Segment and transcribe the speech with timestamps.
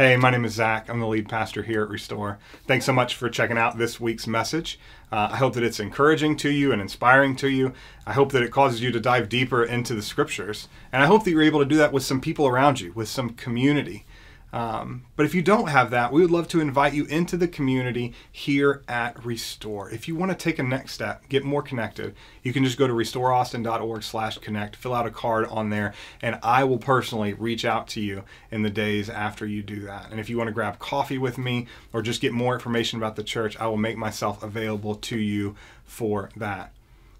[0.00, 0.88] Hey, my name is Zach.
[0.88, 2.38] I'm the lead pastor here at Restore.
[2.66, 4.80] Thanks so much for checking out this week's message.
[5.12, 7.74] Uh, I hope that it's encouraging to you and inspiring to you.
[8.06, 10.68] I hope that it causes you to dive deeper into the scriptures.
[10.90, 13.10] And I hope that you're able to do that with some people around you, with
[13.10, 14.06] some community.
[14.52, 17.46] Um, but if you don't have that, we would love to invite you into the
[17.46, 19.90] community here at Restore.
[19.90, 22.86] If you want to take a next step, get more connected, you can just go
[22.86, 27.64] to restoreaustin.org slash connect, fill out a card on there, and I will personally reach
[27.64, 30.10] out to you in the days after you do that.
[30.10, 33.16] And if you want to grab coffee with me or just get more information about
[33.16, 36.72] the church, I will make myself available to you for that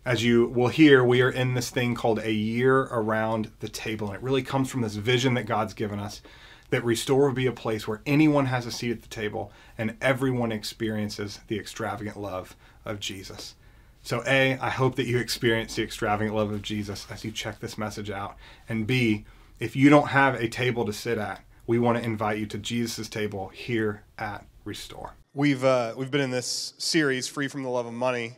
[0.05, 4.09] as you will hear, we are in this thing called a year around the table.
[4.09, 6.23] And it really comes from this vision that God's given us
[6.71, 9.97] that Restore will be a place where anyone has a seat at the table and
[10.01, 13.55] everyone experiences the extravagant love of Jesus.
[14.03, 17.61] So, A, I hope that you experience the extravagant love of Jesus as you check
[17.61, 18.37] this message out.
[18.69, 19.27] And B,
[19.59, 22.59] if you don't have a table to sit at, we want to invite you to
[22.59, 25.15] Jesus' table here at Restore.
[25.35, 28.33] We've, uh, we've been in this series, Free from the Love of Money,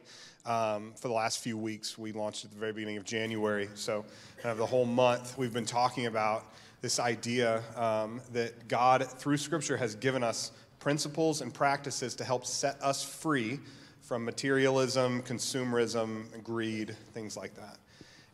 [0.44, 1.96] um, for the last few weeks.
[1.96, 3.70] We launched at the very beginning of January.
[3.74, 4.04] So,
[4.42, 6.44] kind of the whole month, we've been talking about
[6.82, 12.44] this idea um, that God, through Scripture, has given us principles and practices to help
[12.44, 13.60] set us free
[14.00, 17.78] from materialism, consumerism, greed, things like that.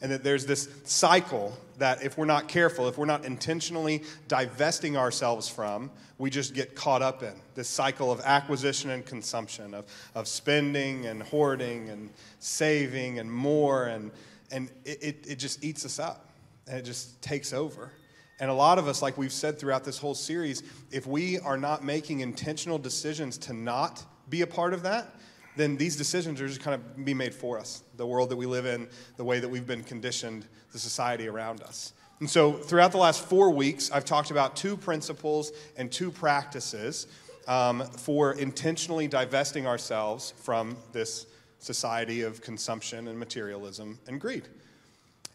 [0.01, 4.97] And that there's this cycle that if we're not careful, if we're not intentionally divesting
[4.97, 7.35] ourselves from, we just get caught up in.
[7.55, 13.87] This cycle of acquisition and consumption, of, of spending and hoarding and saving and more,
[13.87, 14.11] and,
[14.51, 16.31] and it, it, it just eats us up.
[16.67, 17.93] And it just takes over.
[18.41, 21.57] And a lot of us, like we've said throughout this whole series, if we are
[21.57, 25.15] not making intentional decisions to not be a part of that,
[25.57, 27.83] then these decisions are just kind of be made for us.
[27.97, 31.63] The world that we live in, the way that we've been conditioned, the society around
[31.63, 31.93] us.
[32.21, 37.07] And so, throughout the last four weeks, I've talked about two principles and two practices
[37.47, 41.27] um, for intentionally divesting ourselves from this
[41.59, 44.49] society of consumption and materialism and greed.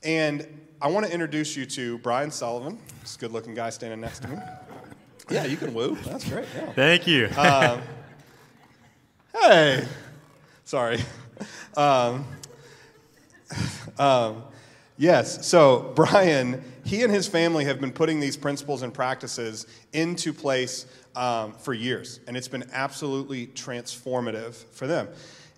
[0.03, 0.47] And
[0.84, 4.28] I want to introduce you to Brian Sullivan, this good looking guy standing next to
[4.28, 4.38] me.
[5.30, 5.96] Yeah, you can woo.
[6.04, 6.46] That's great.
[6.54, 6.74] Yeah.
[6.74, 7.30] Thank you.
[7.38, 7.82] Um,
[9.42, 9.88] hey.
[10.66, 11.00] Sorry.
[11.78, 12.26] Um,
[13.98, 14.44] um,
[14.98, 20.34] yes, so Brian, he and his family have been putting these principles and practices into
[20.34, 25.08] place um, for years, and it's been absolutely transformative for them.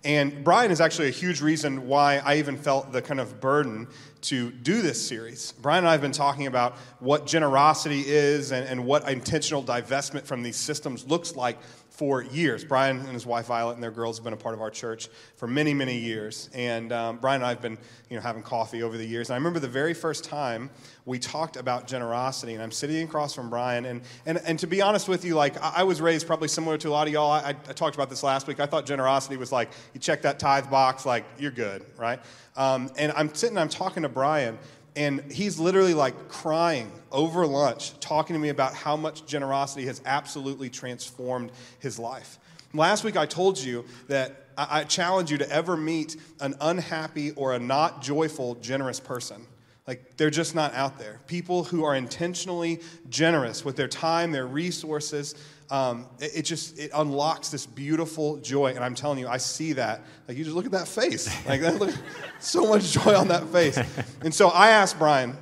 [0.04, 3.88] And Brian is actually a huge reason why I even felt the kind of burden
[4.22, 5.52] to do this series.
[5.60, 10.24] Brian and I have been talking about what generosity is and, and what intentional divestment
[10.24, 11.58] from these systems looks like
[11.96, 12.62] for years.
[12.62, 15.08] Brian and his wife Violet and their girls have been a part of our church
[15.36, 16.50] for many, many years.
[16.52, 17.78] And um, Brian and I have been,
[18.10, 19.30] you know, having coffee over the years.
[19.30, 20.68] And I remember the very first time
[21.06, 23.86] we talked about generosity, and I'm sitting across from Brian.
[23.86, 26.76] And, and, and to be honest with you, like I, I was raised probably similar
[26.78, 27.30] to a lot of y'all.
[27.30, 28.60] I, I, talked about this last week.
[28.60, 32.20] I thought generosity was like you check that tithe box, like you're good, right?
[32.56, 34.58] Um, and I'm sitting, I'm talking to Brian,
[34.96, 40.00] and he's literally like crying over lunch, talking to me about how much generosity has
[40.06, 42.38] absolutely transformed his life.
[42.72, 47.52] Last week, I told you that I, challenge you to ever meet an unhappy or
[47.52, 49.46] a not joyful, generous person.
[49.86, 51.20] Like, they're just not out there.
[51.26, 55.34] People who are intentionally generous with their time, their resources,
[55.70, 59.72] um, it, it, just it unlocks this beautiful joy and i'm telling you i see
[59.74, 60.02] that.
[60.28, 61.28] Like you just look at that face.
[61.46, 61.94] Like that look,
[62.40, 63.78] so much joy on that face.
[64.22, 65.36] And so i asked brian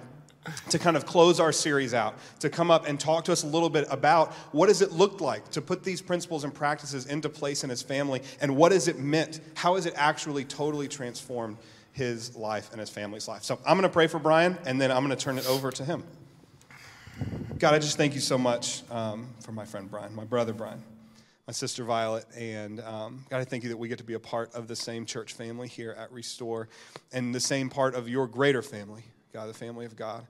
[0.71, 3.47] to kind of close our series out to come up and talk to us a
[3.47, 7.29] little bit about what does it look like to put these principles and practices into
[7.29, 9.41] place in his family and what has it meant?
[9.55, 11.57] How has it actually totally transformed
[11.93, 13.43] his life and his family's life?
[13.43, 15.71] So i'm going to pray for brian and then i'm going to turn it over
[15.71, 16.05] to him
[17.59, 20.83] God, I just thank you so much um, for my friend Brian, my brother Brian,
[21.47, 24.21] my sister Violet, and um, God, I thank you that we get to be a
[24.21, 26.69] part of the same church family here at Restore
[27.13, 30.27] and the same part of your greater family, God, the family of God.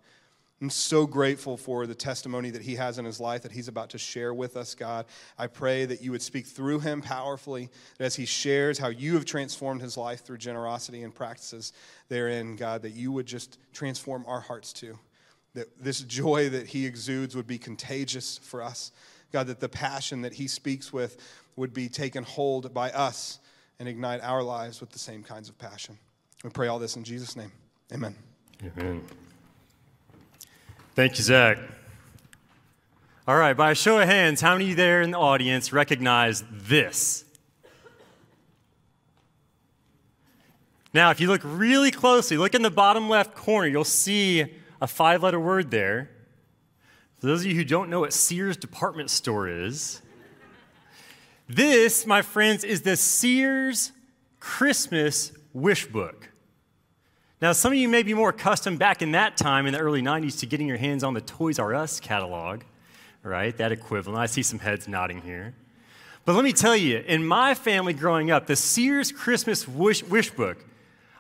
[0.61, 3.91] I'm so grateful for the testimony that he has in his life that he's about
[3.91, 5.06] to share with us, God.
[5.38, 7.69] I pray that you would speak through him powerfully,
[7.99, 11.73] as he shares how you have transformed his life through generosity and practices
[12.09, 14.99] therein, God, that you would just transform our hearts too
[15.55, 18.93] that this joy that he exudes would be contagious for us.
[19.33, 21.17] God, that the passion that he speaks with
[21.56, 23.39] would be taken hold by us
[23.79, 25.99] and ignite our lives with the same kinds of passion.
[26.43, 27.53] We pray all this in Jesus' name.
[27.93, 28.15] Amen.
[28.79, 29.03] Amen.
[30.95, 31.59] Thank you, Zach.
[33.27, 37.25] All right, by a show of hands, how many there in the audience recognize this?
[40.93, 44.45] Now, if you look really closely, look in the bottom left corner, you'll see
[44.85, 46.11] a five letter word there.
[47.17, 50.03] For those of you who don't know what Sears department store is,
[51.49, 53.93] this, my friends, is the Sears
[54.41, 56.29] Christmas wish book.
[57.41, 60.03] Now, some of you may be more accustomed back in that time in the early
[60.03, 62.61] 90s to getting your hands on the Toys R Us catalog,
[63.23, 63.57] right?
[63.57, 64.21] That equivalent.
[64.21, 65.55] I see some heads nodding here.
[66.27, 70.31] But let me tell you, in my family growing up, the Sears Christmas wish, wish
[70.31, 70.63] book,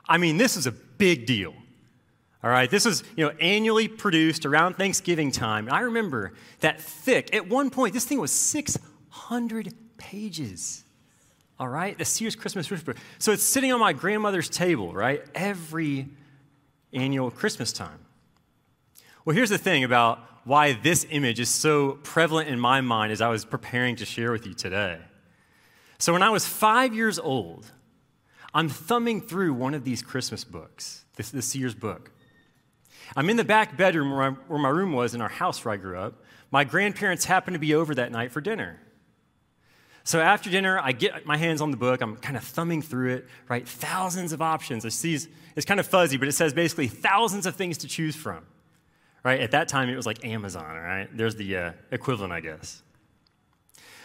[0.06, 1.54] I mean, this is a big deal.
[2.44, 5.66] All right, this was you know annually produced around Thanksgiving time.
[5.72, 7.34] I remember that thick.
[7.34, 10.84] At one point, this thing was 600 pages.
[11.58, 12.98] All right, the Sears Christmas book.
[13.18, 16.08] So it's sitting on my grandmother's table, right, every
[16.92, 17.98] annual Christmas time.
[19.24, 23.22] Well, here's the thing about why this image is so prevalent in my mind as
[23.22, 24.98] I was preparing to share with you today.
[25.96, 27.70] So, when I was five years old,
[28.52, 32.10] I'm thumbing through one of these Christmas books, this, the Sears book.
[33.16, 35.74] I'm in the back bedroom where, I, where my room was in our house where
[35.74, 36.22] I grew up.
[36.50, 38.80] My grandparents happened to be over that night for dinner.
[40.04, 42.02] So after dinner, I get my hands on the book.
[42.02, 43.66] I'm kind of thumbing through it, right?
[43.66, 44.84] Thousands of options.
[44.84, 45.18] I see
[45.56, 48.44] it's kind of fuzzy, but it says basically thousands of things to choose from,
[49.24, 49.40] right?
[49.40, 51.08] At that time, it was like Amazon, right?
[51.12, 52.82] There's the uh, equivalent, I guess.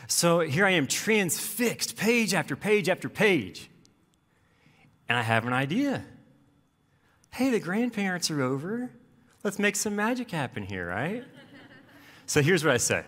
[0.07, 3.69] So here I am, transfixed, page after page after page.
[5.09, 6.03] And I have an idea.
[7.31, 8.91] Hey, the grandparents are over.
[9.43, 11.23] Let's make some magic happen here, right?
[12.25, 13.05] so here's what I say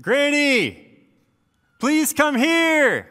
[0.00, 0.88] Granny,
[1.78, 3.08] please come here.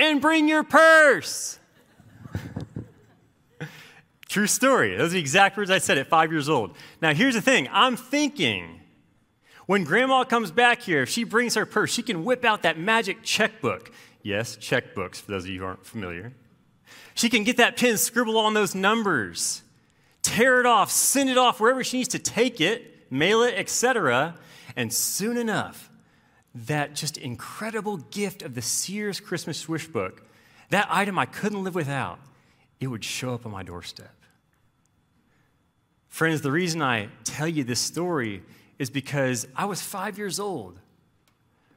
[0.00, 1.58] And bring your purse.
[4.28, 4.96] True story.
[4.96, 6.76] Those are the exact words I said at five years old.
[7.02, 8.78] Now, here's the thing I'm thinking
[9.68, 12.78] when grandma comes back here, if she brings her purse, she can whip out that
[12.78, 13.92] magic checkbook.
[14.22, 16.32] Yes, checkbooks, for those of you who aren't familiar.
[17.14, 19.62] She can get that pen, scribble on those numbers
[20.22, 24.34] tear it off, send it off wherever she needs to take it, mail it, etc.
[24.76, 25.90] And soon enough,
[26.54, 30.22] that just incredible gift of the Sears Christmas wish book,
[30.70, 32.18] that item I couldn't live without,
[32.80, 34.14] it would show up on my doorstep.
[36.08, 38.42] Friends, the reason I tell you this story
[38.78, 40.78] is because I was five years old,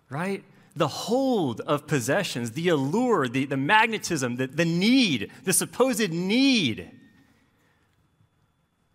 [0.10, 0.44] right?
[0.76, 6.92] The hold of possessions, the allure, the, the magnetism, the, the need, the supposed need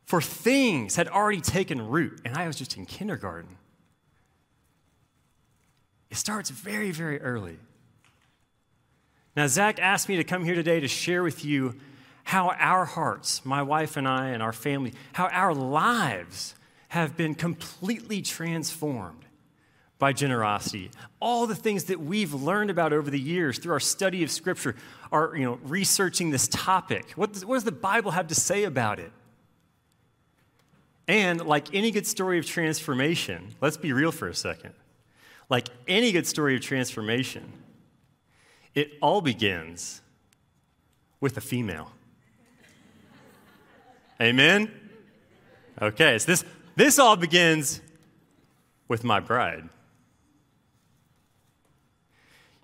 [0.06, 3.58] for things had already taken root, and I was just in kindergarten.
[6.10, 7.58] It starts very, very early.
[9.36, 11.74] Now, Zach asked me to come here today to share with you
[12.24, 16.54] how our hearts, my wife and I and our family, how our lives
[16.88, 19.25] have been completely transformed
[19.98, 20.90] by generosity.
[21.20, 24.76] All the things that we've learned about over the years through our study of Scripture,
[25.10, 27.12] our you know, researching this topic.
[27.16, 29.10] What does, what does the Bible have to say about it?
[31.08, 34.74] And like any good story of transformation, let's be real for a second.
[35.48, 37.52] Like any good story of transformation,
[38.74, 40.02] it all begins
[41.20, 41.92] with a female.
[44.20, 44.70] Amen?
[45.80, 46.44] Okay, so this,
[46.74, 47.80] this all begins
[48.88, 49.68] with my bride.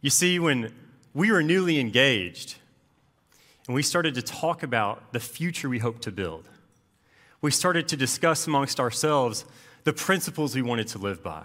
[0.03, 0.75] You see, when
[1.15, 2.57] we were newly engaged
[3.67, 6.49] and we started to talk about the future we hoped to build,
[7.41, 9.45] we started to discuss amongst ourselves
[9.85, 11.45] the principles we wanted to live by,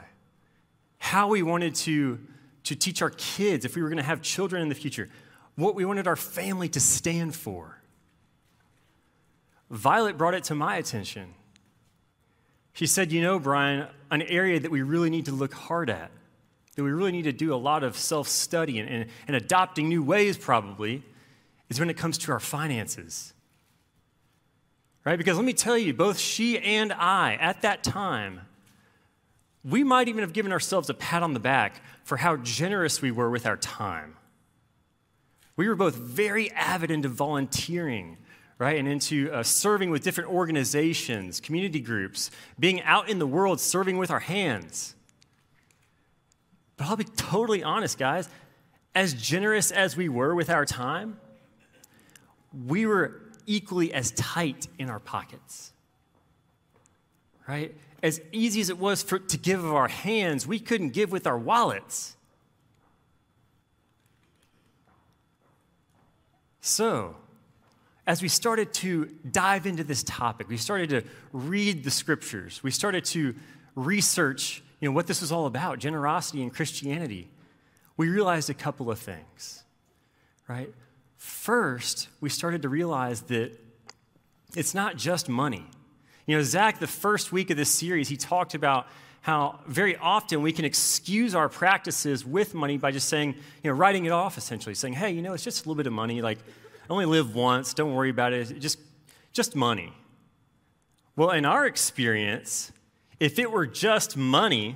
[0.97, 2.19] how we wanted to,
[2.63, 5.07] to teach our kids, if we were going to have children in the future,
[5.55, 7.79] what we wanted our family to stand for.
[9.69, 11.33] Violet brought it to my attention.
[12.73, 16.09] She said, You know, Brian, an area that we really need to look hard at,
[16.77, 19.89] that we really need to do a lot of self study and, and, and adopting
[19.89, 21.03] new ways, probably,
[21.69, 23.34] is when it comes to our finances
[25.07, 25.17] right?
[25.17, 28.41] Because let me tell you, both she and I, at that time,
[29.63, 33.10] we might even have given ourselves a pat on the back for how generous we
[33.10, 34.17] were with our time.
[35.55, 38.17] We were both very avid into volunteering,
[38.60, 38.77] right?
[38.77, 42.29] And into uh, serving with different organizations, community groups,
[42.60, 44.93] being out in the world, serving with our hands.
[46.77, 48.29] But I'll be totally honest, guys.
[48.93, 51.19] As generous as we were with our time,
[52.65, 55.74] we were equally as tight in our pockets.
[57.48, 57.75] Right?
[58.03, 61.25] As easy as it was for, to give of our hands, we couldn't give with
[61.25, 62.15] our wallets.
[66.62, 67.15] So,
[68.05, 72.72] as we started to dive into this topic, we started to read the scriptures, we
[72.72, 73.36] started to
[73.75, 77.29] research you know, what this was all about generosity and Christianity.
[77.98, 79.63] We realized a couple of things,
[80.48, 80.74] right?
[81.17, 83.57] First, we started to realize that
[84.55, 85.65] It's not just money.
[86.25, 88.88] You know, Zach, the first week of this series, he talked about
[89.22, 93.77] how very often we can excuse our practices with money by just saying, you know,
[93.77, 96.22] writing it off essentially, saying, hey, you know, it's just a little bit of money.
[96.22, 96.39] Like,
[96.89, 97.74] I only live once.
[97.74, 98.60] Don't worry about it.
[98.60, 98.79] Just,
[99.34, 99.93] just money.
[101.15, 102.72] Well, in our experience,
[103.19, 104.75] if it were just money,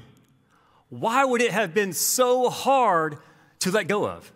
[0.90, 3.18] why would it have been so hard
[3.60, 4.32] to let go of?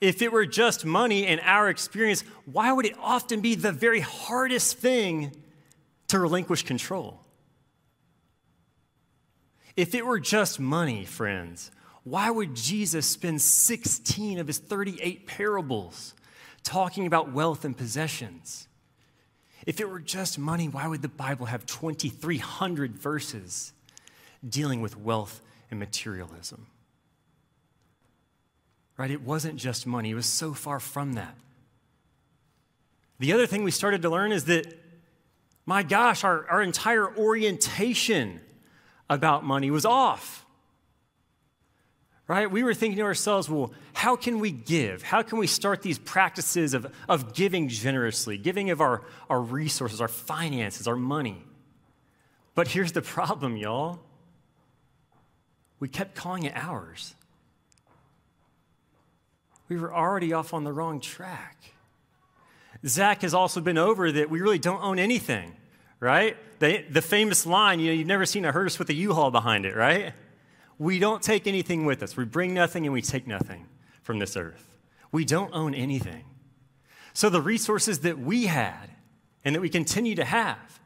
[0.00, 4.00] If it were just money in our experience, why would it often be the very
[4.00, 5.32] hardest thing
[6.08, 7.20] to relinquish control?
[9.76, 11.70] If it were just money, friends,
[12.02, 16.14] why would Jesus spend 16 of his 38 parables
[16.62, 18.66] talking about wealth and possessions?
[19.66, 23.72] If it were just money, why would the Bible have 2,300 verses
[24.46, 25.40] dealing with wealth
[25.70, 26.66] and materialism?
[28.96, 29.10] Right?
[29.10, 31.34] It wasn't just money, it was so far from that.
[33.18, 34.66] The other thing we started to learn is that,
[35.66, 38.40] my gosh, our, our entire orientation
[39.10, 40.46] about money was off.
[42.26, 42.48] Right?
[42.48, 45.02] We were thinking to ourselves, well, how can we give?
[45.02, 50.00] How can we start these practices of, of giving generously, giving of our, our resources,
[50.00, 51.42] our finances, our money?
[52.54, 53.98] But here's the problem, y'all.
[55.80, 57.14] We kept calling it ours.
[59.68, 61.56] We were already off on the wrong track.
[62.86, 65.54] Zach has also been over that we really don't own anything
[66.00, 66.36] right?
[66.58, 69.66] The, the famous line, you know, you've never seen a hearse with a U-Haul behind
[69.66, 70.14] it, right?
[70.80, 72.16] We don't take anything with us.
[72.16, 73.66] We bring nothing and we take nothing
[74.02, 74.66] from this earth.
[75.12, 76.24] We don't own anything.
[77.12, 78.88] So the resources that we had
[79.44, 80.80] and that we continue to have,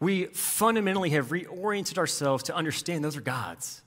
[0.00, 3.82] we fundamentally have reoriented ourselves to understand those are God's.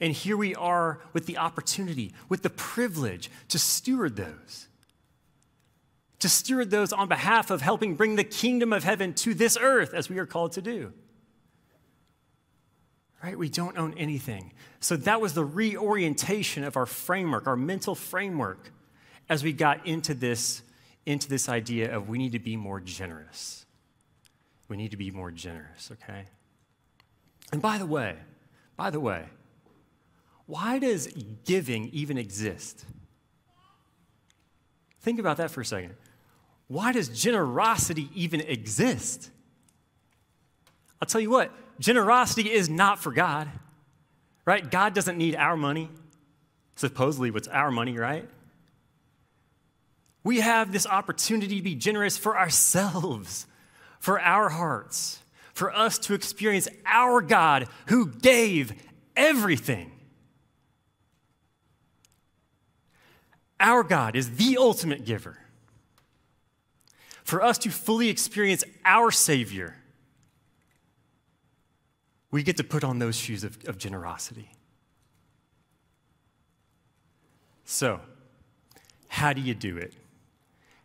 [0.00, 4.68] And here we are with the opportunity, with the privilege to steward those
[6.22, 9.92] to steward those on behalf of helping bring the kingdom of heaven to this earth
[9.92, 10.92] as we are called to do.
[13.22, 13.38] Right?
[13.38, 14.52] We don't own anything.
[14.80, 18.72] So that was the reorientation of our framework, our mental framework,
[19.28, 20.62] as we got into this,
[21.06, 23.64] into this idea of we need to be more generous.
[24.68, 26.24] We need to be more generous, okay?
[27.52, 28.16] And by the way,
[28.76, 29.26] by the way,
[30.46, 31.06] why does
[31.44, 32.84] giving even exist?
[35.00, 35.94] Think about that for a second
[36.68, 39.30] why does generosity even exist?
[41.02, 43.50] I'll tell you what, generosity is not for God,
[44.44, 44.70] right?
[44.70, 45.90] God doesn't need our money.
[46.76, 48.28] Supposedly, what's our money, right?
[50.24, 53.46] We have this opportunity to be generous for ourselves,
[53.98, 55.18] for our hearts,
[55.52, 58.72] for us to experience our God who gave
[59.16, 59.90] everything.
[63.58, 65.38] Our God is the ultimate giver
[67.24, 69.76] for us to fully experience our Savior,
[72.32, 74.50] we get to put on those shoes of, of generosity.
[77.64, 78.00] So,
[79.06, 79.94] how do you do it?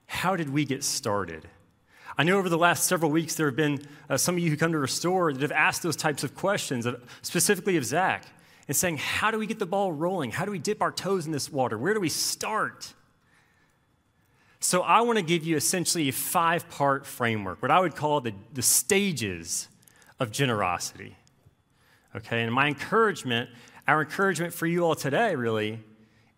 [0.06, 1.48] How did we get started?
[2.18, 4.58] I know over the last several weeks there have been uh, some of you who
[4.58, 8.26] come to Restore that have asked those types of questions, of, specifically of Zach,
[8.68, 10.32] and saying, How do we get the ball rolling?
[10.32, 11.78] How do we dip our toes in this water?
[11.78, 12.94] Where do we start?
[14.60, 18.22] So, I want to give you essentially a five part framework, what I would call
[18.22, 19.68] the, the stages
[20.20, 21.17] of generosity.
[22.16, 23.50] Okay, and my encouragement,
[23.88, 25.84] our encouragement for you all today really,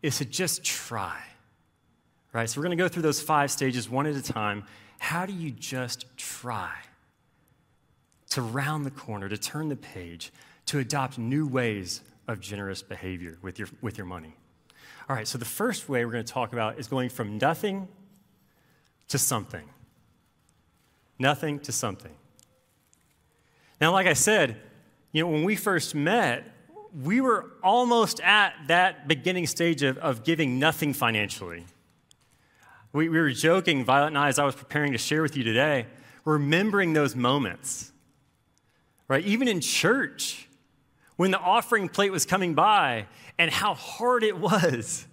[0.01, 1.17] is to just try.
[2.33, 2.49] Right?
[2.49, 4.63] So, we're going to go through those five stages one at a time.
[4.99, 6.71] How do you just try
[8.31, 10.31] to round the corner, to turn the page,
[10.67, 14.35] to adopt new ways of generous behavior with your, with your money?
[15.09, 17.87] All right, so the first way we're going to talk about is going from nothing
[19.07, 19.67] to something.
[21.17, 22.13] Nothing to something.
[23.81, 24.57] Now, like I said,
[25.11, 26.45] you know, when we first met,
[26.93, 31.65] we were almost at that beginning stage of, of giving nothing financially.
[32.93, 35.43] We, we were joking, Violet and I, as I was preparing to share with you
[35.43, 35.87] today,
[36.25, 37.91] remembering those moments.
[39.07, 39.23] Right?
[39.25, 40.47] Even in church,
[41.15, 45.07] when the offering plate was coming by, and how hard it was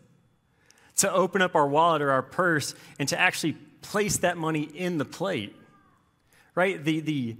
[0.96, 4.98] to open up our wallet or our purse and to actually place that money in
[4.98, 5.54] the plate,
[6.54, 6.82] right?
[6.84, 7.36] The, the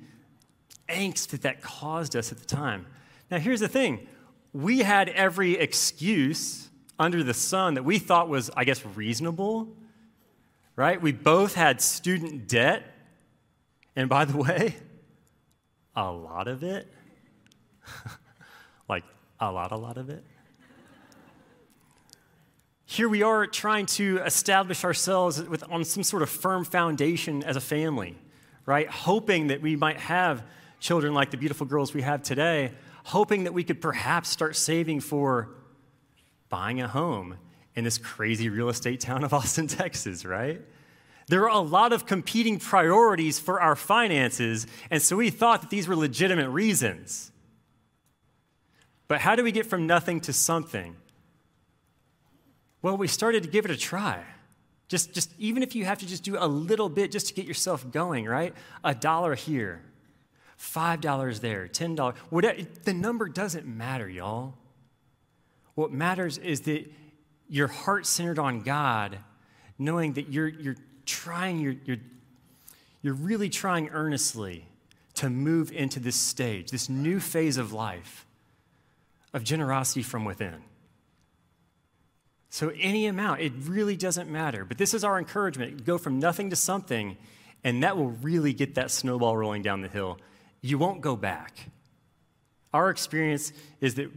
[0.88, 2.87] angst that that caused us at the time.
[3.31, 4.07] Now, here's the thing
[4.52, 9.69] we had every excuse under the sun that we thought was, I guess, reasonable,
[10.76, 11.00] right?
[11.00, 12.85] We both had student debt.
[13.95, 14.76] And by the way,
[15.95, 16.93] a lot of it,
[18.88, 19.05] like
[19.40, 20.25] a lot, a lot of it.
[22.85, 27.57] here we are trying to establish ourselves with, on some sort of firm foundation as
[27.57, 28.16] a family,
[28.64, 28.88] right?
[28.88, 30.43] Hoping that we might have
[30.80, 32.73] children like the beautiful girls we have today,
[33.04, 35.50] hoping that we could perhaps start saving for
[36.49, 37.37] buying a home
[37.75, 40.61] in this crazy real estate town of Austin, Texas, right?
[41.28, 45.71] There are a lot of competing priorities for our finances, and so we thought that
[45.71, 47.33] these were legitimate reasons.
[49.09, 50.97] But how do we get from nothing to something?
[52.83, 54.23] Well, we started to give it a try.
[54.88, 57.45] Just, just even if you have to just do a little bit just to get
[57.45, 58.54] yourself going, right?
[58.85, 59.83] A dollar here,
[60.56, 62.16] five dollars there, ten dollars.
[62.30, 62.62] Whatever.
[62.84, 64.54] The number doesn't matter, y'all.
[65.75, 66.90] What matters is that
[67.48, 69.18] your heart centered on God,
[69.78, 71.98] knowing that you're, you're trying, you're, you're,
[73.02, 74.66] you're really trying earnestly
[75.14, 78.26] to move into this stage, this new phase of life
[79.32, 80.62] of generosity from within.
[82.48, 84.64] So, any amount, it really doesn't matter.
[84.64, 87.18] But this is our encouragement go from nothing to something,
[87.62, 90.18] and that will really get that snowball rolling down the hill.
[90.66, 91.56] You won't go back.
[92.75, 94.11] Our experience is that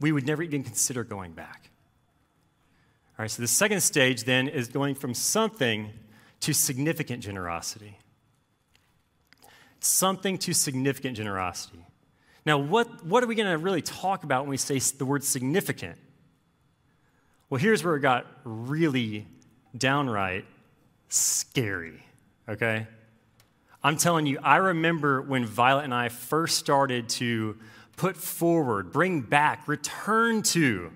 [0.00, 1.70] we would never even consider going back.
[3.18, 5.90] All right, so the second stage then is going from something
[6.40, 7.98] to significant generosity.
[9.80, 11.84] Something to significant generosity.
[12.44, 15.24] Now, what, what are we going to really talk about when we say the word
[15.24, 15.98] significant?
[17.48, 19.26] Well, here's where it got really
[19.76, 20.44] downright
[21.08, 22.04] scary,
[22.46, 22.86] okay?
[23.82, 27.56] I'm telling you, I remember when Violet and I first started to
[27.96, 30.92] put forward, bring back, return to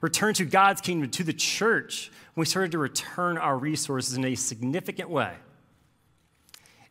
[0.00, 4.34] return to God's kingdom, to the church, we started to return our resources in a
[4.34, 5.34] significant way.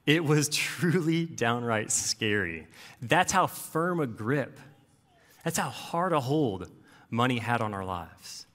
[0.06, 2.68] It was truly downright scary.
[3.02, 4.60] That's how firm a grip,
[5.44, 6.70] that's how hard a hold
[7.10, 8.46] money had on our lives.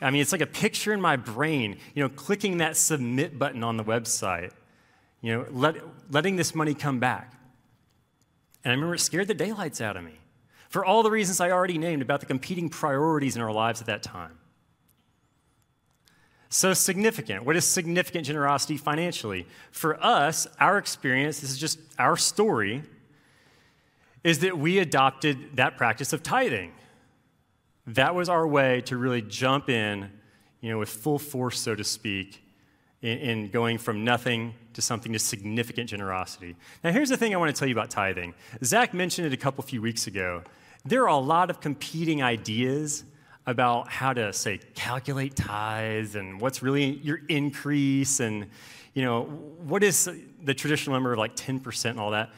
[0.00, 3.64] I mean, it's like a picture in my brain, you know, clicking that submit button
[3.64, 4.52] on the website,
[5.20, 5.76] you know, let,
[6.10, 7.32] letting this money come back.
[8.64, 10.18] And I remember it scared the daylights out of me
[10.68, 13.86] for all the reasons I already named about the competing priorities in our lives at
[13.86, 14.38] that time.
[16.48, 17.44] So, significant.
[17.44, 19.46] What is significant generosity financially?
[19.72, 22.82] For us, our experience, this is just our story,
[24.22, 26.72] is that we adopted that practice of tithing.
[27.86, 30.10] That was our way to really jump in,
[30.60, 32.42] you know, with full force, so to speak,
[33.02, 36.56] in, in going from nothing to something to significant generosity.
[36.84, 38.34] Now, here's the thing I want to tell you about tithing.
[38.64, 40.42] Zach mentioned it a couple few weeks ago.
[40.84, 43.04] There are a lot of competing ideas
[43.46, 48.46] about how to say calculate tithes and what's really your increase and
[48.92, 50.10] you know what is
[50.42, 52.30] the traditional number of like 10% and all that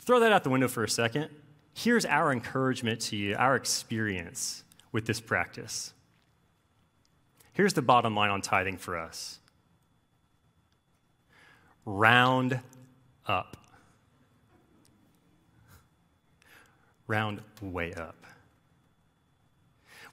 [0.00, 1.28] throw that out the window for a second
[1.74, 5.92] here's our encouragement to you our experience with this practice
[7.52, 9.40] here's the bottom line on tithing for us
[11.86, 12.60] round
[13.26, 13.56] up.
[17.06, 18.26] Round way up.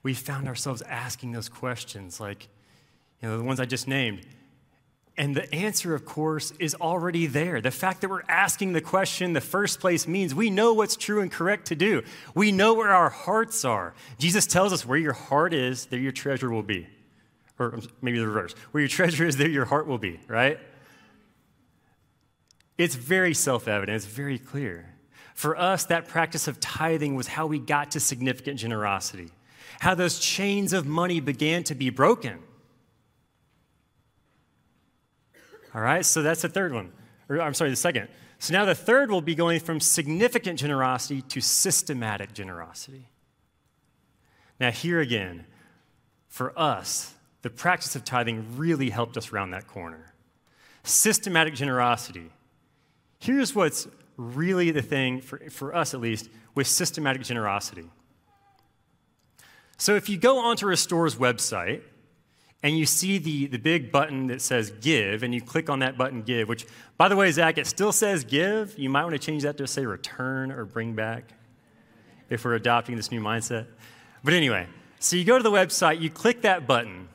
[0.02, 2.48] We found ourselves asking those questions, like,
[3.20, 4.24] you know, the ones I just named.
[5.16, 7.60] And the answer, of course, is already there.
[7.60, 10.96] The fact that we're asking the question in the first place means we know what's
[10.96, 12.02] true and correct to do.
[12.34, 13.94] We know where our hearts are.
[14.18, 16.88] Jesus tells us where your heart is, there your treasure will be.
[17.58, 18.54] Or maybe the reverse.
[18.72, 20.58] Where your treasure is, there your heart will be, right?
[22.76, 24.94] It's very self evident, it's very clear.
[25.34, 29.30] For us, that practice of tithing was how we got to significant generosity,
[29.80, 32.38] how those chains of money began to be broken.
[35.74, 36.92] All right, so that's the third one.
[37.28, 38.08] Or, I'm sorry, the second.
[38.38, 43.08] So now the third will be going from significant generosity to systematic generosity.
[44.60, 45.46] Now, here again,
[46.28, 50.14] for us, the practice of tithing really helped us round that corner.
[50.84, 52.30] Systematic generosity
[53.24, 57.88] Here's what's really the thing, for, for us at least, with systematic generosity.
[59.78, 61.80] So if you go onto Restore's website
[62.62, 65.96] and you see the, the big button that says give, and you click on that
[65.96, 66.66] button give, which,
[66.98, 68.78] by the way, Zach, it still says give.
[68.78, 71.32] You might want to change that to say return or bring back
[72.28, 73.68] if we're adopting this new mindset.
[74.22, 74.66] But anyway,
[74.98, 77.08] so you go to the website, you click that button.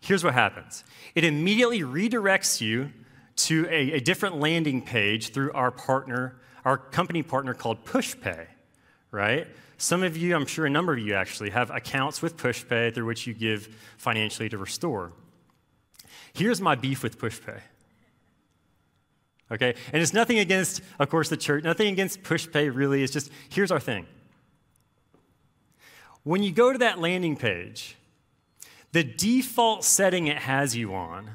[0.00, 2.92] Here's what happens it immediately redirects you
[3.36, 8.46] to a, a different landing page through our partner, our company partner called PushPay,
[9.10, 9.46] right?
[9.78, 13.06] Some of you, I'm sure a number of you actually, have accounts with PushPay through
[13.06, 13.66] which you give
[13.98, 15.12] financially to Restore.
[16.32, 17.60] Here's my beef with PushPay.
[19.52, 19.74] Okay?
[19.92, 23.02] And it's nothing against, of course, the church, nothing against PushPay really.
[23.02, 24.06] It's just, here's our thing.
[26.24, 27.96] when you go to that landing page,
[28.92, 31.30] the default setting it has you on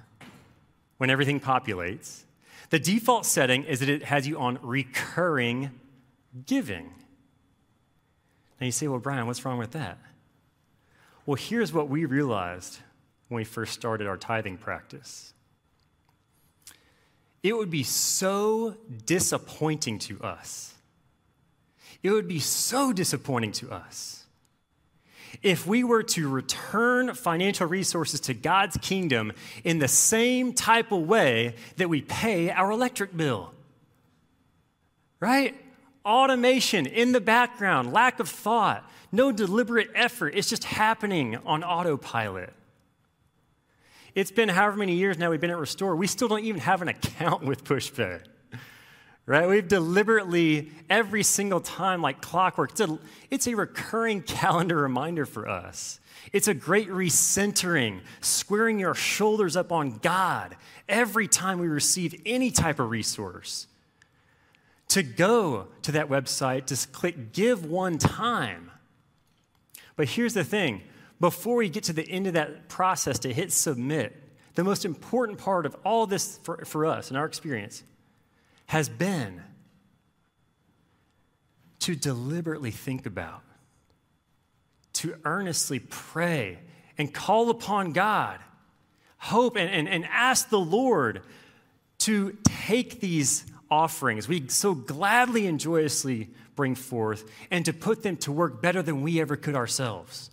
[1.01, 2.25] when everything populates,
[2.69, 5.71] the default setting is that it has you on recurring
[6.45, 6.93] giving.
[8.59, 9.97] Now you say, well, Brian, what's wrong with that?
[11.25, 12.81] Well, here's what we realized
[13.29, 15.33] when we first started our tithing practice
[17.41, 20.75] it would be so disappointing to us.
[22.03, 24.20] It would be so disappointing to us
[25.41, 29.31] if we were to return financial resources to God's kingdom
[29.63, 33.53] in the same type of way that we pay our electric bill.
[35.19, 35.55] Right?
[36.05, 40.33] Automation in the background, lack of thought, no deliberate effort.
[40.35, 42.53] It's just happening on autopilot.
[44.13, 45.95] It's been however many years now we've been at Restore.
[45.95, 48.21] We still don't even have an account with PushPay.
[49.25, 49.47] Right?
[49.47, 55.47] We've deliberately, every single time, like clockwork, it's a, it's a recurring calendar reminder for
[55.47, 55.99] us.
[56.33, 60.55] It's a great recentering, squaring your shoulders up on God
[60.87, 63.67] every time we receive any type of resource.
[64.89, 68.71] To go to that website, just click give one time.
[69.95, 70.81] But here's the thing
[71.19, 74.15] before we get to the end of that process to hit submit,
[74.55, 77.83] the most important part of all this for, for us in our experience
[78.71, 79.43] has been
[81.77, 83.41] to deliberately think about,
[84.93, 86.57] to earnestly pray
[86.97, 88.39] and call upon God,
[89.17, 91.21] hope, and, and, and ask the Lord
[91.97, 94.29] to take these offerings.
[94.29, 99.01] We so gladly and joyously bring forth and to put them to work better than
[99.01, 100.29] we ever could ourselves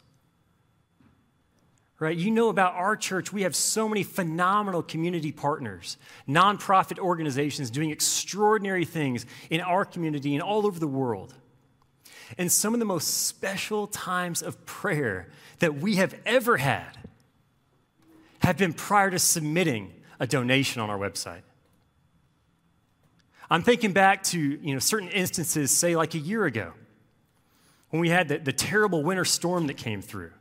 [2.01, 2.17] right?
[2.17, 5.97] You know about our church, we have so many phenomenal community partners,
[6.29, 11.35] nonprofit organizations doing extraordinary things in our community and all over the world.
[12.37, 16.99] And some of the most special times of prayer that we have ever had
[18.41, 21.43] have been prior to submitting a donation on our website.
[23.51, 26.75] I'm thinking back to you know, certain instances, say like a year ago,
[27.91, 30.33] when we had the, the terrible winter storm that came through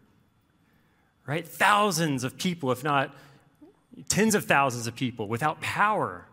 [1.28, 1.48] right?
[1.48, 3.14] Thousands of people, if not
[4.10, 6.26] tens of thousands of people, without power.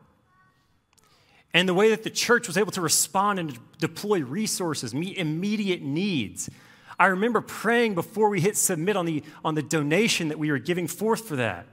[1.52, 5.82] And the way that the church was able to respond and deploy resources, meet immediate
[5.82, 6.48] needs.
[6.98, 10.58] I remember praying before we hit submit on the, on the donation that we were
[10.58, 11.66] giving forth for that.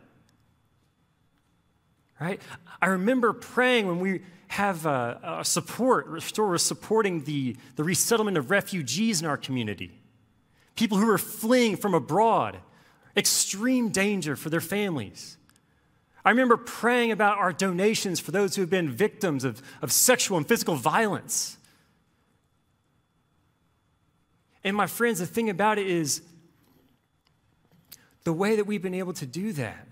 [2.20, 2.42] Right?
[2.82, 8.38] I remember praying when we have a, a support, Restore was supporting the, the resettlement
[8.38, 9.92] of refugees in our community,
[10.76, 12.58] people who were fleeing from abroad
[13.16, 15.38] extreme danger for their families.
[16.24, 20.38] I remember praying about our donations for those who have been victims of, of sexual
[20.38, 21.58] and physical violence.
[24.64, 26.22] And my friends, the thing about it is
[28.24, 29.88] the way that we've been able to do that,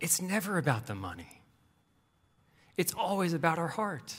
[0.00, 1.40] it's never about the money,
[2.76, 4.14] it's always about our heart.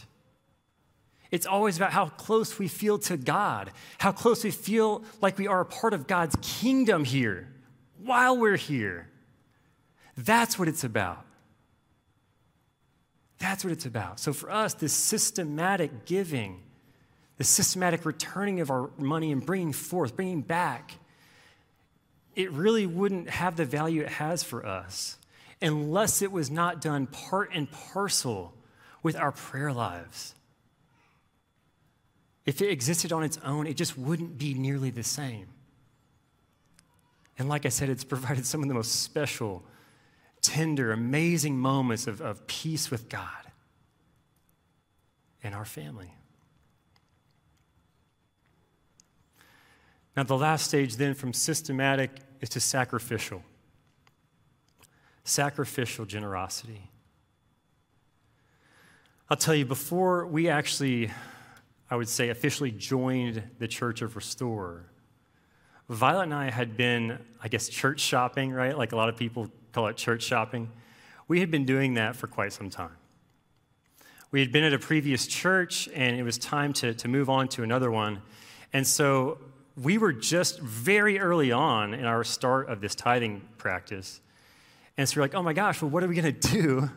[1.35, 5.47] It's always about how close we feel to God, how close we feel like we
[5.47, 7.49] are a part of God's kingdom here
[8.01, 9.09] while we're here.
[10.15, 11.25] That's what it's about.
[13.37, 14.17] That's what it's about.
[14.21, 16.63] So for us, this systematic giving,
[17.35, 20.93] the systematic returning of our money and bringing forth, bringing back,
[22.33, 25.17] it really wouldn't have the value it has for us
[25.61, 28.53] unless it was not done part and parcel
[29.03, 30.33] with our prayer lives
[32.45, 35.47] if it existed on its own, it just wouldn't be nearly the same.
[37.37, 39.63] And like I said, it's provided some of the most special,
[40.41, 43.29] tender, amazing moments of, of peace with God
[45.43, 46.13] and our family.
[50.15, 53.43] Now, the last stage then from systematic is to sacrificial.
[55.23, 56.89] Sacrificial generosity.
[59.29, 61.11] I'll tell you, before we actually
[61.89, 64.85] I would say, officially joined the Church of Restore,
[65.89, 68.75] Violet and I had been, I guess, church shopping, right?
[68.75, 70.71] Like a lot of people call it church shopping.
[71.27, 72.97] We had been doing that for quite some time.
[74.31, 77.47] We had been at a previous church, and it was time to, to move on
[77.49, 78.21] to another one.
[78.73, 79.37] And so
[79.77, 84.21] we were just very early on in our start of this tithing practice.
[84.97, 86.89] And so we're like, oh my gosh, well, what are we going to do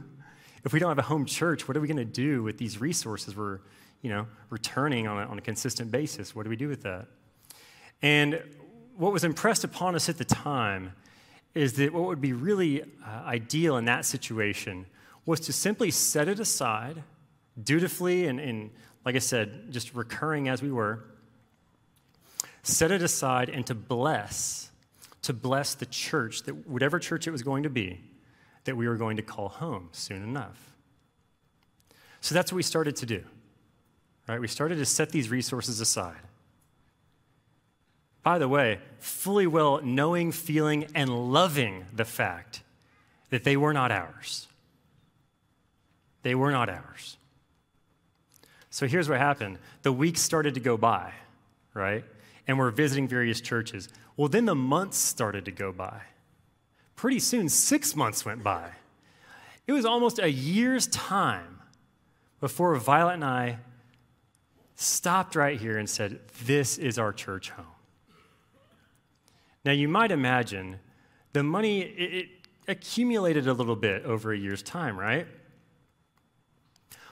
[0.65, 1.69] if we don't have a home church?
[1.69, 3.61] What are we going to do with these resources we're
[4.03, 6.35] you know, returning on a, on a consistent basis.
[6.35, 7.07] What do we do with that?
[8.03, 8.43] And
[8.97, 10.93] what was impressed upon us at the time
[11.55, 12.87] is that what would be really uh,
[13.25, 14.87] ideal in that situation
[15.27, 17.03] was to simply set it aside
[17.63, 18.71] dutifully and, and,
[19.05, 21.05] like I said, just recurring as we were,
[22.63, 24.71] set it aside and to bless,
[25.23, 28.01] to bless the church, that whatever church it was going to be,
[28.65, 30.77] that we were going to call home soon enough.
[32.21, 33.25] So that's what we started to do.
[34.29, 34.41] Right?
[34.41, 36.21] We started to set these resources aside.
[38.23, 42.63] By the way, fully well knowing, feeling, and loving the fact
[43.31, 44.47] that they were not ours.
[46.23, 47.17] They were not ours.
[48.69, 51.13] So here's what happened the weeks started to go by,
[51.73, 52.05] right?
[52.47, 53.89] And we're visiting various churches.
[54.17, 56.03] Well, then the months started to go by.
[56.97, 58.73] Pretty soon, six months went by.
[59.67, 61.61] It was almost a year's time
[62.41, 63.59] before Violet and I
[64.81, 67.67] stopped right here and said, This is our church home.
[69.65, 70.79] Now, you might imagine
[71.33, 72.29] the money, it, it
[72.69, 75.27] accumulated a little bit over a year's time, right?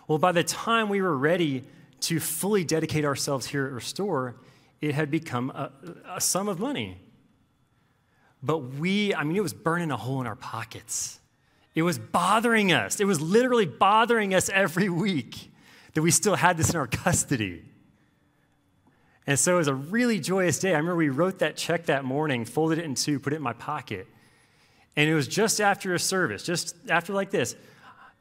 [0.07, 1.65] Well, by the time we were ready
[2.03, 4.37] to fully dedicate ourselves here at Restore,
[4.81, 5.73] it had become a,
[6.09, 7.01] a sum of money.
[8.45, 11.19] But we, I mean, it was burning a hole in our pockets.
[11.75, 13.01] It was bothering us.
[13.01, 15.51] It was literally bothering us every week
[15.97, 17.65] that we still had this in our custody.
[19.27, 20.75] And so it was a really joyous day.
[20.75, 23.43] I remember we wrote that check that morning, folded it in two, put it in
[23.43, 24.07] my pocket.
[24.95, 27.57] And it was just after a service, just after like this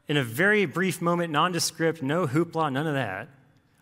[0.07, 3.27] in a very brief moment, nondescript, no hoopla, none of that,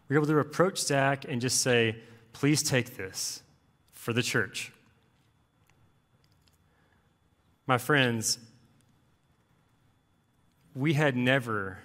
[0.10, 1.95] we were able to approach Zach and just say,
[2.32, 3.43] please take this
[3.91, 4.71] for the church.
[7.67, 8.39] My friends,
[10.73, 11.77] we had never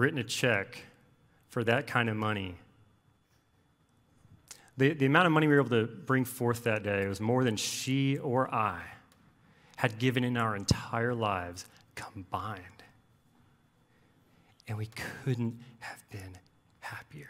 [0.00, 0.82] written a check
[1.48, 2.56] for that kind of money.
[4.78, 7.44] The, the amount of money we were able to bring forth that day was more
[7.44, 8.80] than she or I
[9.76, 12.64] had given in our entire lives combined.
[14.66, 14.86] And we
[15.24, 16.38] couldn't have been
[16.80, 17.28] happier.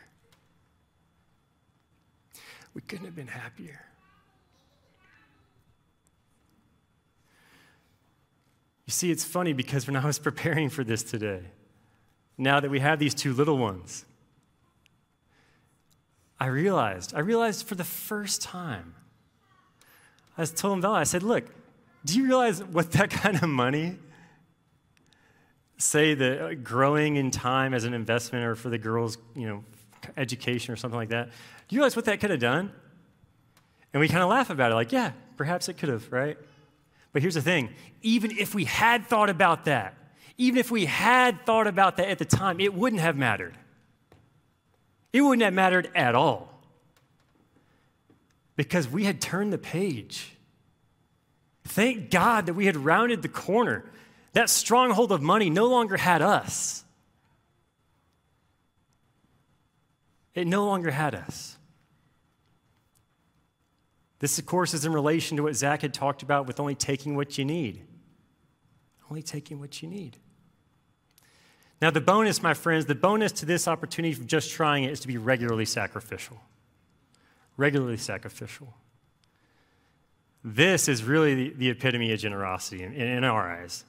[2.73, 3.81] We couldn't have been happier.
[8.87, 11.43] You see, it's funny because when I was preparing for this today,
[12.41, 14.07] now that we have these two little ones,
[16.39, 18.95] I realized, I realized for the first time,
[20.39, 21.45] I was telling Bella, I said, look,
[22.05, 23.99] do you realize what that kind of money
[25.77, 29.65] say that uh, growing in time as an investment or for the girls, you know,
[30.17, 31.29] education or something like that,
[31.69, 32.73] do you realize what that could have done?
[33.93, 36.39] And we kind of laugh about it, like, yeah, perhaps it could have, right?
[37.13, 37.69] But here's the thing
[38.01, 39.95] even if we had thought about that,
[40.41, 43.59] even if we had thought about that at the time, it wouldn't have mattered.
[45.13, 46.49] It wouldn't have mattered at all.
[48.57, 50.35] Because we had turned the page.
[51.65, 53.85] Thank God that we had rounded the corner.
[54.33, 56.85] That stronghold of money no longer had us.
[60.35, 61.59] It no longer had us.
[64.21, 67.15] This, of course, is in relation to what Zach had talked about with only taking
[67.15, 67.83] what you need.
[69.11, 70.17] Only taking what you need.
[71.81, 75.01] Now, the bonus, my friends, the bonus to this opportunity of just trying it is
[75.01, 76.41] to be regularly sacrificial.
[77.57, 78.75] Regularly sacrificial.
[80.45, 83.85] This is really the, the epitome of generosity in, in our eyes.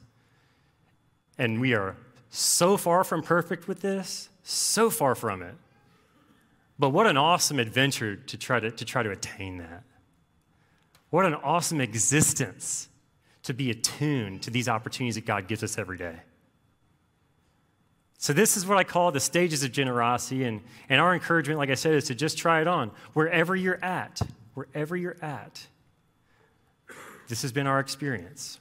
[1.38, 1.96] And we are
[2.30, 5.54] so far from perfect with this, so far from it.
[6.78, 9.84] But what an awesome adventure to try to, to try to attain that.
[11.10, 12.88] What an awesome existence
[13.42, 16.20] to be attuned to these opportunities that God gives us every day.
[18.22, 20.44] So, this is what I call the stages of generosity.
[20.44, 23.84] And, and our encouragement, like I said, is to just try it on wherever you're
[23.84, 24.22] at.
[24.54, 25.66] Wherever you're at.
[27.26, 28.60] This has been our experience.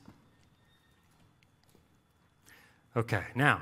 [2.97, 3.61] Okay, now,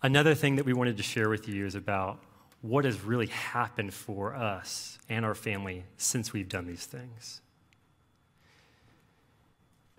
[0.00, 2.20] another thing that we wanted to share with you is about
[2.62, 7.40] what has really happened for us and our family since we've done these things.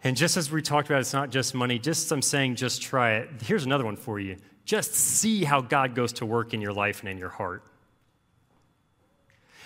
[0.06, 3.16] And just as we talked about, it's not just money, just I'm saying just try
[3.16, 3.30] it.
[3.42, 4.38] Here's another one for you.
[4.64, 7.64] Just see how God goes to work in your life and in your heart.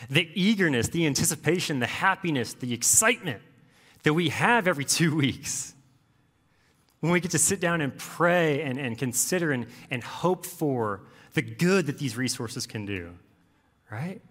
[0.10, 3.42] The eagerness, the anticipation, the happiness, the excitement
[4.04, 5.74] that we have every two weeks
[7.02, 11.02] when we get to sit down and pray and, and consider and, and hope for
[11.34, 13.14] the good that these resources can do,
[13.92, 14.22] right?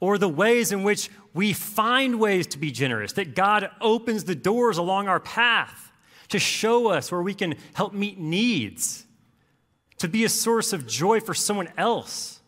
[0.00, 4.34] Or the ways in which we find ways to be generous, that God opens the
[4.34, 5.90] doors along our path
[6.28, 9.04] to show us where we can help meet needs,
[9.98, 12.40] to be a source of joy for someone else.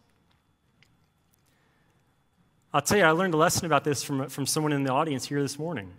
[2.72, 5.26] I'll tell you, I learned a lesson about this from, from someone in the audience
[5.26, 5.92] here this morning.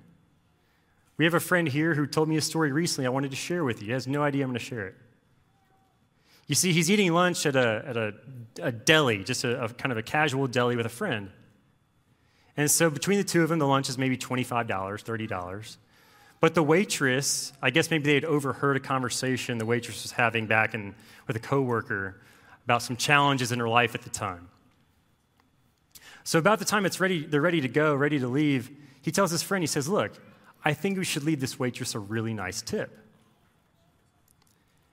[1.18, 3.64] We have a friend here who told me a story recently I wanted to share
[3.64, 3.88] with you.
[3.88, 4.96] He has no idea I'm going to share it.
[6.48, 8.14] You see, he's eating lunch at a, at a,
[8.62, 11.30] a deli, just a, a kind of a casual deli with a friend.
[12.58, 15.78] And so between the two of them, the lunch is maybe $25, $30.
[16.40, 20.48] But the waitress, I guess maybe they had overheard a conversation the waitress was having
[20.48, 20.96] back in,
[21.28, 22.20] with a coworker
[22.66, 24.50] about some challenges in her life at the time.
[26.24, 28.70] So about the time it's ready, they're ready to go, ready to leave,
[29.02, 30.12] he tells his friend, he says, Look,
[30.64, 32.98] I think we should leave this waitress a really nice tip.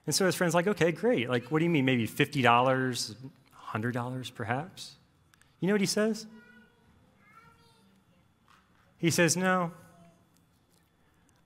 [0.07, 1.29] And so his friend's like, okay, great.
[1.29, 1.85] Like, what do you mean?
[1.85, 3.15] Maybe $50,
[3.73, 4.95] $100 perhaps?
[5.61, 6.27] You know what he says?
[8.99, 9.71] He says, no,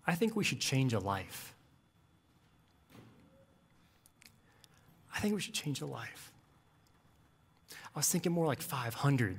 [0.06, 1.54] I think we should change a life.
[5.14, 6.32] I think we should change a life.
[7.94, 9.38] I was thinking more like 500.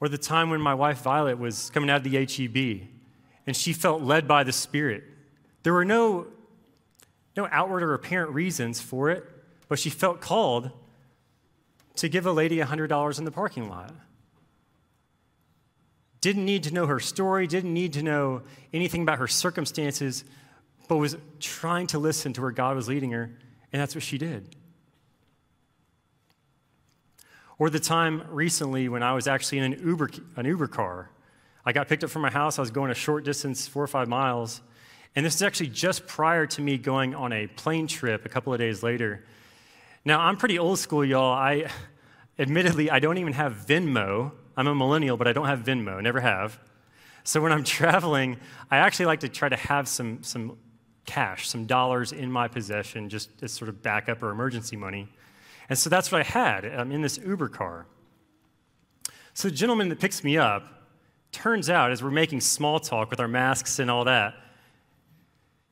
[0.00, 2.88] Or the time when my wife Violet was coming out of the HEB
[3.46, 5.02] and she felt led by the Spirit.
[5.64, 6.28] There were no,
[7.36, 9.24] no outward or apparent reasons for it,
[9.68, 10.70] but she felt called
[11.98, 13.94] to give a lady $100 in the parking lot.
[16.20, 20.24] Didn't need to know her story, didn't need to know anything about her circumstances,
[20.88, 23.30] but was trying to listen to where God was leading her,
[23.72, 24.56] and that's what she did.
[27.58, 31.10] Or the time recently when I was actually in an Uber, an Uber car
[31.68, 32.58] I got picked up from my house.
[32.58, 34.62] I was going a short distance, four or five miles.
[35.14, 38.54] And this is actually just prior to me going on a plane trip a couple
[38.54, 39.22] of days later.
[40.04, 41.32] Now, I'm pretty old school, y'all.
[41.32, 41.68] I,
[42.38, 44.32] admittedly, I don't even have Venmo.
[44.56, 46.58] I'm a millennial, but I don't have Venmo, never have.
[47.24, 48.38] So when I'm traveling,
[48.70, 50.58] I actually like to try to have some, some
[51.04, 55.08] cash, some dollars in my possession, just as sort of backup or emergency money.
[55.68, 56.64] And so that's what I had.
[56.64, 57.86] I'm in this Uber car.
[59.34, 60.78] So the gentleman that picks me up,
[61.32, 64.34] Turns out, as we're making small talk with our masks and all that,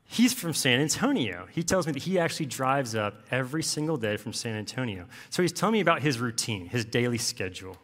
[0.06, 1.46] he's from San Antonio.
[1.52, 5.06] He tells me that he actually drives up every single day from San Antonio.
[5.30, 7.76] So he's telling me about his routine, his daily schedule.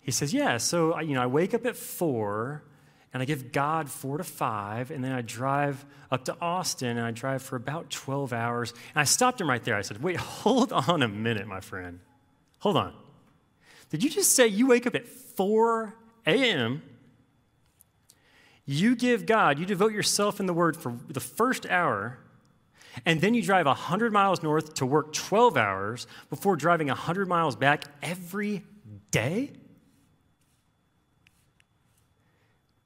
[0.00, 2.62] He says, Yeah, so you know, I wake up at four
[3.12, 7.06] and I give God four to five, and then I drive up to Austin and
[7.06, 8.72] I drive for about 12 hours.
[8.72, 9.74] And I stopped him right there.
[9.74, 12.00] I said, Wait, hold on a minute, my friend.
[12.60, 12.94] Hold on.
[13.90, 15.94] Did you just say you wake up at 4
[16.26, 16.82] a.m.,
[18.66, 22.18] you give God, you devote yourself in the Word for the first hour,
[23.04, 27.54] and then you drive 100 miles north to work 12 hours before driving 100 miles
[27.54, 28.64] back every
[29.12, 29.52] day?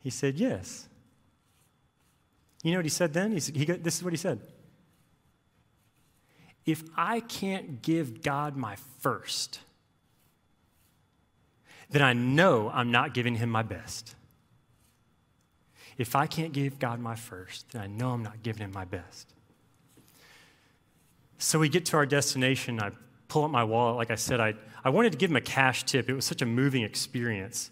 [0.01, 0.87] He said, Yes.
[2.63, 3.33] You know what he said then?
[3.33, 4.41] He, he, this is what he said.
[6.67, 9.61] If I can't give God my first,
[11.89, 14.15] then I know I'm not giving him my best.
[16.01, 18.87] If I can't give God my first, then I know I'm not giving him my
[18.87, 19.35] best.
[21.37, 22.81] So we get to our destination.
[22.81, 22.93] I
[23.29, 23.97] pull up my wallet.
[23.97, 26.09] Like I said, I, I wanted to give him a cash tip.
[26.09, 27.71] It was such a moving experience.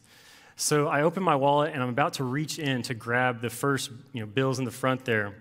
[0.56, 3.90] So I open my wallet and I'm about to reach in to grab the first
[4.12, 5.34] you know, bills in the front there.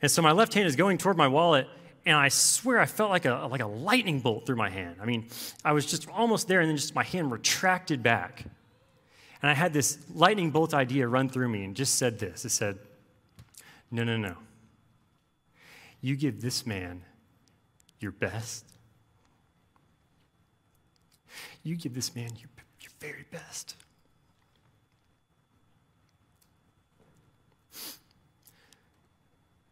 [0.00, 1.68] And so my left hand is going toward my wallet,
[2.04, 4.96] and I swear I felt like a, like a lightning bolt through my hand.
[5.00, 5.28] I mean,
[5.64, 8.46] I was just almost there, and then just my hand retracted back.
[9.42, 12.50] And I had this lightning bolt idea run through me and just said this it
[12.50, 12.78] said,
[13.90, 14.36] No, no, no.
[16.00, 17.02] You give this man
[18.00, 18.64] your best.
[21.62, 22.48] You give this man your,
[22.80, 23.76] your very best.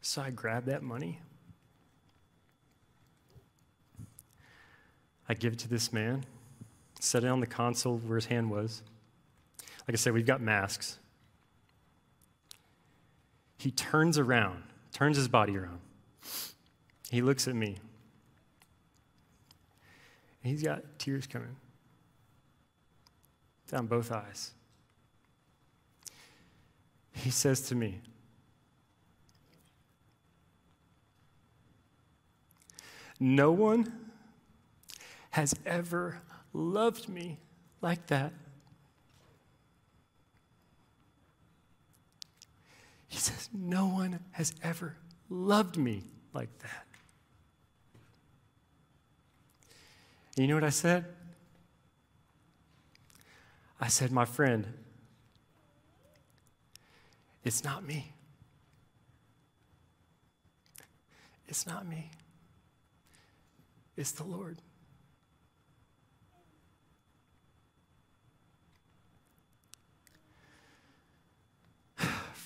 [0.03, 1.21] So I grabbed that money
[5.31, 6.25] I give it to this man,
[6.99, 8.83] set it on the console where his hand was.
[9.91, 11.01] Like I said, we've got masks.
[13.59, 15.81] He turns around, turns his body around.
[17.11, 17.77] He looks at me.
[20.45, 21.57] And He's got tears coming
[23.69, 24.53] down both eyes.
[27.13, 27.99] He says to me,
[33.19, 33.93] No one
[35.31, 36.21] has ever
[36.53, 37.41] loved me
[37.83, 38.33] like that.
[43.11, 44.97] He says, No one has ever
[45.29, 46.87] loved me like that.
[50.37, 51.05] And you know what I said?
[53.81, 54.65] I said, My friend,
[57.43, 58.13] it's not me.
[61.49, 62.13] It's not me.
[63.97, 64.63] It's the Lord.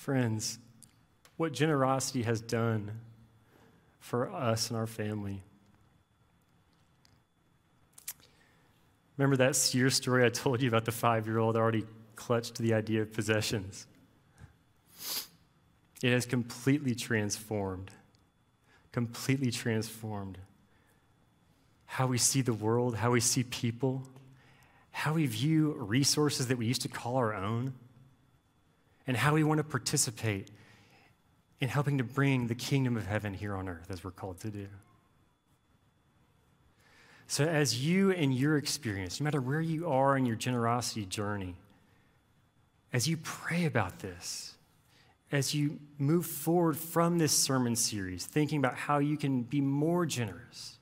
[0.05, 0.59] Friends,
[1.35, 2.91] what generosity has done
[3.99, 5.41] for us and our family.
[9.17, 11.85] Remember that Sears story I told you about the five year old already
[12.15, 13.87] clutched to the idea of possessions?
[16.03, 17.89] It has completely transformed,
[18.91, 20.37] completely transformed
[21.87, 24.03] how we see the world, how we see people,
[24.91, 27.73] how we view resources that we used to call our own,
[29.07, 30.49] and how we want to participate
[31.59, 34.49] in helping to bring the kingdom of heaven here on earth as we're called to
[34.49, 34.67] do.
[37.27, 41.55] So, as you and your experience, no matter where you are in your generosity journey,
[42.93, 44.55] as you pray about this,
[45.31, 50.05] as you move forward from this sermon series, thinking about how you can be more
[50.05, 50.77] generous,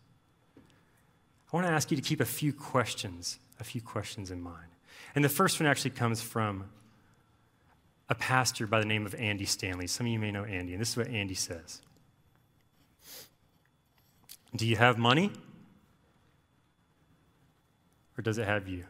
[0.58, 4.68] I want to ask you to keep a few questions, a few questions in mind.
[5.16, 6.66] And the first one actually comes from
[8.10, 9.88] a pastor by the name of Andy Stanley.
[9.88, 11.82] Some of you may know Andy, and this is what Andy says
[14.56, 15.32] Do you have money?
[18.18, 18.84] Or does it have you?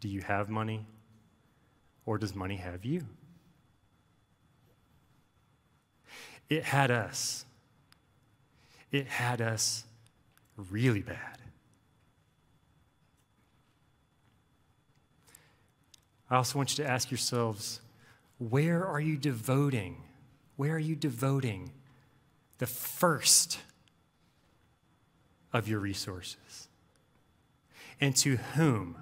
[0.00, 0.84] Do you have money?
[2.04, 3.06] Or does money have you?
[6.50, 7.46] It had us.
[8.90, 9.84] It had us
[10.56, 11.38] really bad.
[16.32, 17.82] I also want you to ask yourselves
[18.38, 20.02] where are you devoting?
[20.56, 21.72] Where are you devoting
[22.56, 23.58] the first
[25.52, 26.68] of your resources?
[28.00, 28.96] And to whom,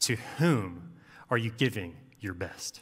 [0.00, 0.92] to whom
[1.30, 2.80] are you giving your best?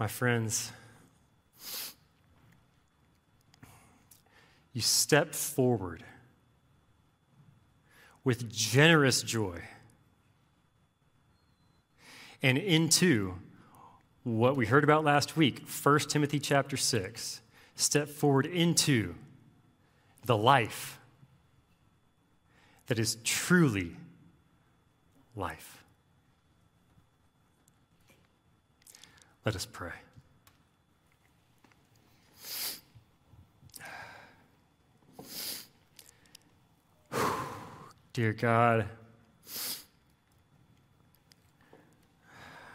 [0.00, 0.72] My friends,
[4.78, 6.04] you step forward
[8.22, 9.60] with generous joy
[12.44, 13.34] and into
[14.22, 17.40] what we heard about last week 1 timothy chapter 6
[17.74, 19.16] step forward into
[20.26, 21.00] the life
[22.86, 23.96] that is truly
[25.34, 25.82] life.
[29.44, 29.94] Let us pray
[38.18, 38.88] Dear God,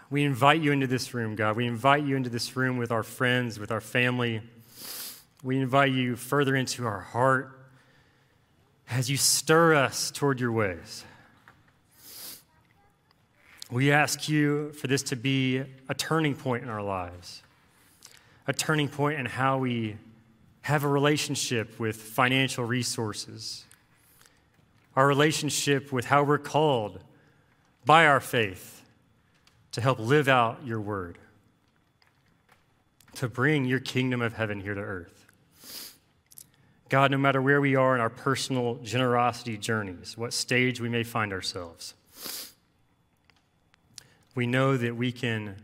[0.10, 1.58] we invite you into this room, God.
[1.58, 4.42] We invite you into this room with our friends, with our family.
[5.44, 7.60] We invite you further into our heart
[8.90, 11.04] as you stir us toward your ways.
[13.70, 15.58] We ask you for this to be
[15.90, 17.44] a turning point in our lives,
[18.48, 19.98] a turning point in how we
[20.62, 23.66] have a relationship with financial resources,
[24.96, 27.00] our relationship with how we're called
[27.86, 28.82] by our faith
[29.72, 31.18] to help live out your word,
[33.16, 35.26] to bring your kingdom of heaven here to earth.
[36.90, 41.04] God, no matter where we are in our personal generosity journeys, what stage we may
[41.04, 41.96] find ourselves,
[44.36, 45.56] we know that we can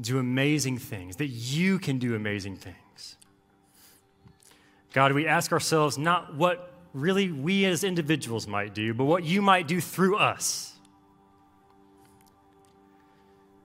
[0.00, 3.16] do amazing things, that you can do amazing things.
[4.92, 9.42] God, we ask ourselves not what really we as individuals might do, but what you
[9.42, 10.74] might do through us.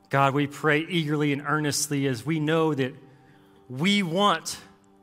[0.10, 2.96] God, we pray eagerly and earnestly as we know that
[3.70, 4.58] we want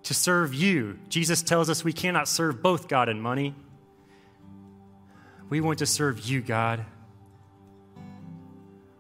[0.05, 0.99] to serve you.
[1.09, 3.55] Jesus tells us we cannot serve both God and money.
[5.51, 6.85] We want to serve you, God.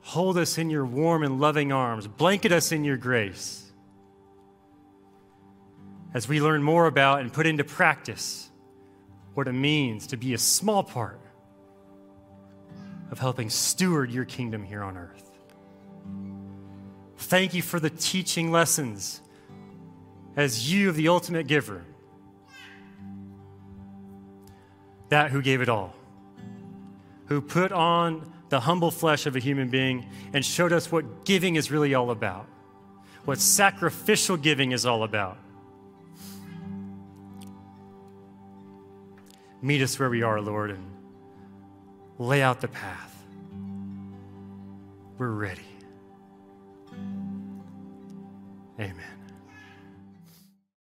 [0.02, 3.72] Hold us in your warm and loving arms, blanket us in your grace
[6.12, 8.50] as we learn more about and put into practice
[9.34, 11.20] what it means to be a small part
[13.10, 15.30] of helping steward your kingdom here on earth.
[17.16, 19.20] Thank you for the teaching lessons
[20.36, 21.84] as you, the ultimate giver,
[25.08, 25.94] that who gave it all,
[27.26, 31.56] who put on the humble flesh of a human being and showed us what giving
[31.56, 32.46] is really all about,
[33.24, 35.38] what sacrificial giving is all about.
[39.64, 40.84] Meet us where we are, Lord, and
[42.18, 43.16] lay out the path.
[45.16, 45.62] We're ready.
[48.78, 49.13] Amen.